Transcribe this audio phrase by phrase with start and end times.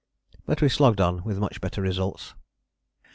[0.47, 2.33] ]But we slogged along with much better results.